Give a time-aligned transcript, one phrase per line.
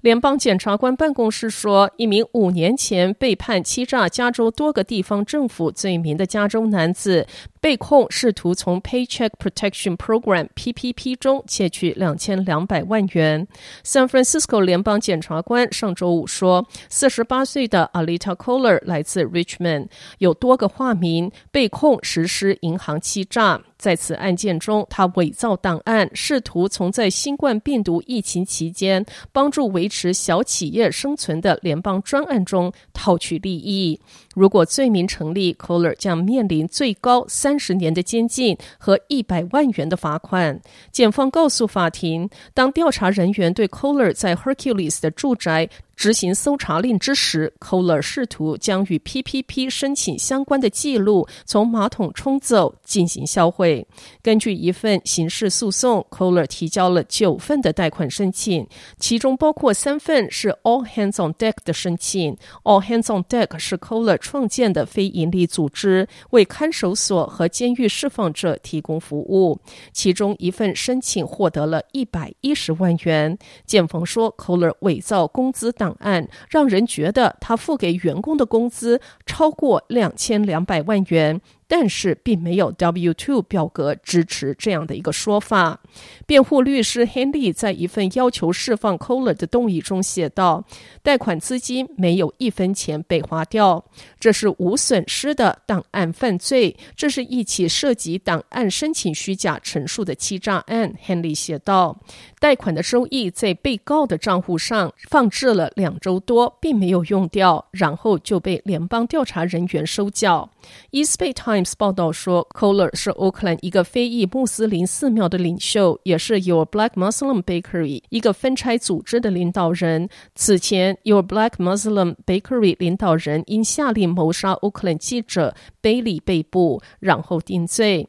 [0.00, 7.26] 联邦检察官办公室说，一名五年前被判欺诈加州多个地方政府罪名的加州男子，
[7.60, 13.46] 被控试图从 Paycheck Protection Program（PPP） 中窃取两千两百万元。
[13.84, 23.60] San Francisco 联邦检察官上周五说，四十八岁的 Alita Kohler 来自 Richmond，有多个化名，被控实施银行欺诈。
[23.78, 34.00] 在此案件中，他伪造档案，试图从在新冠病毒疫情期间帮助维持小企业生存的联邦专案中套取利益。
[34.34, 40.60] 如果罪名成立，Kohler 将面临最高三三十年的监禁和一百万元的罚款。
[40.92, 53.84] 检方告诉法庭，当调查人员对 Kohler 在 Hercules 的住宅执行搜查令之时，Kohler 试图将与 PPP 申请相关的记录从马桶冲走进行销毁。
[54.22, 58.64] 根据一份刑事诉讼，Kohler 提交了九份的贷款申请，
[59.00, 62.36] 其中包括三份是 All Hands on Deck 的申请。
[62.62, 69.58] All Hands on Deck 是 Kohler 创建的非营利组织，为看守所和监狱释放者提供服务。
[69.92, 73.36] 其中一份申请获得了一百一十万元。
[73.66, 75.87] 检方说，Kohler 伪造工资档。
[75.88, 81.40] 档案让人觉得他付给员工的工资超过两千两百万元。
[81.68, 85.80] 但是并没有 W-2 表格支持这样的一个说法。
[86.26, 90.64] 辩护律师 Henry 在一份要求释放 Kohler 的动议中写道
[91.02, 93.84] ：“贷款资金没有一分钱被花掉，
[94.18, 100.94] 这是无损失的档案犯罪，这是一起涉及档案申请虚假陈述的欺诈案。
[101.06, 102.00] ”Henry 写道
[102.40, 110.50] ：“贷款的收益在被告的账户上放置了两周多，并没有用掉，然后就被联邦调查人员收缴。”
[110.90, 120.08] East Bay Times 报道说，Kohler 是奥克兰一个非裔穆斯林寺庙的领袖，也是 Your Black Muslim Bakery 一个分拆组织的领导人。
[120.34, 128.08] 此前，Your Black Muslim Bakery 领导人因下令谋杀奥克兰记者贝里被捕，然后定罪。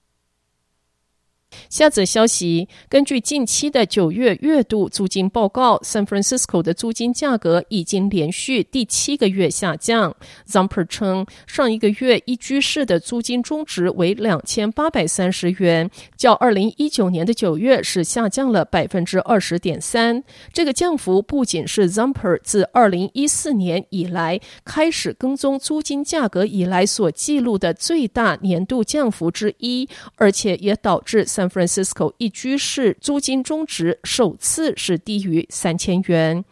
[1.69, 10.15] 下则消息，根据近期的九月月度租金报告，San Francisco 的租金价格已经连续第七个月下降。
[10.47, 20.23] Zumper 称，上一个月一居室的租金中值为两千八百三十元，较二零一九年的九月是下降了百分之二十点三。
[20.51, 31.25] 这个降幅不仅是 Zumper 自二零一四年以来开始跟踪租金价格以来所记录的最大年度降幅之一，而且也导致。
[31.39, 36.43] San Francisco 一居室租金中值首次是低于三千元，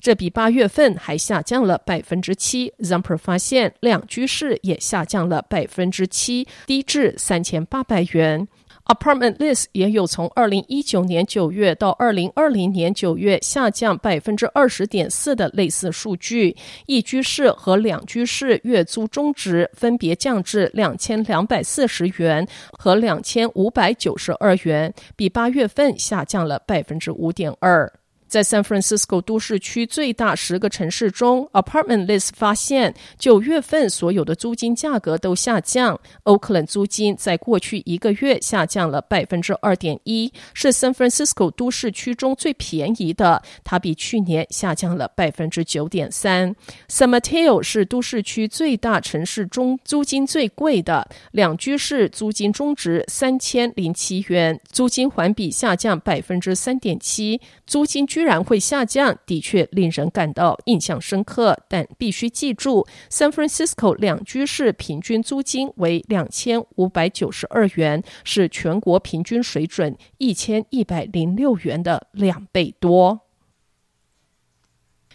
[0.00, 2.72] 这比八月份还下降了百分之七。
[2.78, 8.46] Zumper 发现两居室也下降了百分之七，低至三千八百元。
[8.88, 16.56] Apartment List 也有从二零一九年九月到二零二零年九月下降百分之二十点四的类似数据，
[16.86, 27.92] 一居室和两居室月租中值分别降至两千两百四十元和两千五百九十二元，比八月份下降了百分之五点二。
[28.28, 35.98] 在 San Francisco 都市区最大十个城市中，Apartment List 发现九月份所有的租金价格都下降。
[36.24, 46.54] Oakland 租金在过去一个月下降了百分之二点一，是 San Francisco 都市区中最便宜的，它比去年下降了百分之九点三。
[46.88, 58.06] San Mateo 是都市区最大城市中租金最贵的，两居室租金中值三千零七元，租金环比下降百分之三点七，租金。
[58.08, 61.56] 居居然会下降，的确令人感到印象深刻。
[61.68, 73.27] 但必须记住，San Francisco 两居室平均租金为两千五百九十二元，是全国平均水准一千一百零六元的两倍多。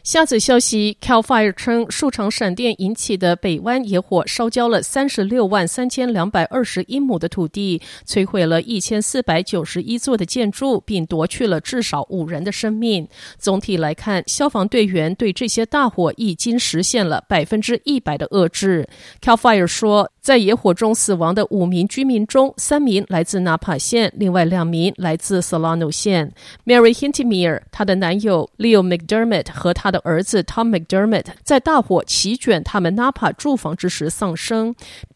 [0.03, 13.07] 下则消息，Cal Fire 称，数场闪电引起的北湾野火烧焦了三十六万三千两百二十英亩的土地，摧毁了一千四百九十一座的建筑，并夺去了至少五人的生命。
[13.37, 18.85] 总体来看，消防队员对这些大火已经实现了百分之一百的遏制。
[19.21, 26.31] Cal Fire 说，在野火中死亡的五名居民中，三名来自纳帕县，另外两名来自 Solano 县。
[26.65, 34.73] Mary Hintimer 她的男友 Leo McDermott 和他的儿子 Tom McDermott 在大火席卷他们纳帕住房之时丧生。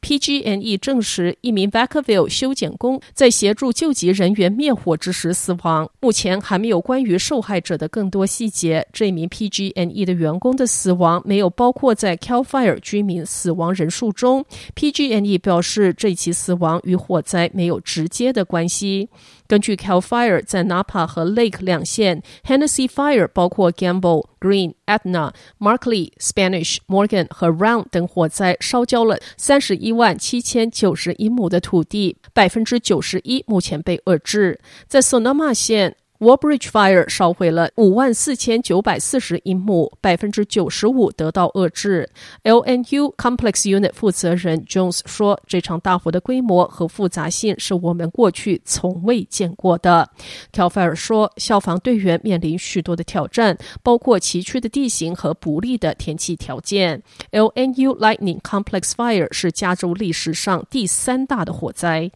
[0.07, 5.89] PG&E 证实，一名 Vacaville 修剪工在协助救急人员灭火之时死亡。
[5.99, 8.87] 目前还没有关于受害者的更多细节。
[8.93, 14.45] 这名 PG&E 的员工的死亡没有包括在 Cal Fire 居民死亡人数中。
[14.75, 19.09] PG&E 表示，这起死亡与火灾没有直接的关系。
[19.47, 34.59] 根据 Cal Fire 在 Napa 和 Lake 两县，Hennessy Fire 包括 Gamble、Green、Etna、Markley、Spanish、Morgan 和 Round 等火灾烧焦了三十一万七千九十一亩的土地，百分之九十一目前被遏制。
[34.87, 35.95] 在 Sonoma 县。
[36.19, 42.09] Walbridge Fire 烧毁了五万四千九百四十英亩，百分之九十五得到遏制。
[42.43, 50.09] LNU Complex Unit 负责人 Jones 说：“这场大火的规模和复杂性是我们过去从未见过的。”
[50.51, 57.03] Cal Fire 说：“消防队员面临许多的挑战，包括崎岖的地形和不利的天气条件。
[57.31, 62.11] ”LNU Lightning Complex Fire 是加州历史上第三大的火灾。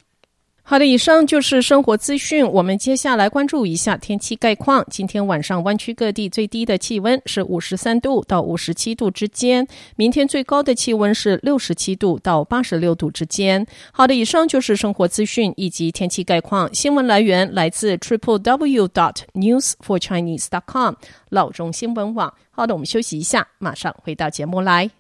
[0.64, 2.50] 好的，以上就是生活资讯。
[2.50, 4.86] 我们接下来关注一下天气概况。
[4.90, 9.68] 今天晚上湾区各地最低的气温是五十三度到五十七度之间，
[9.98, 13.66] 明天最高的气温是六十七度到八十六度之间。
[13.92, 16.74] 好的，以上就是生活资讯以及天气概况。
[16.74, 20.94] 新闻来源来自 triple w dot news for chinese dot com
[21.30, 22.34] 老中新闻网。
[22.52, 24.92] 好的，我们休息一下，马上回到节目来。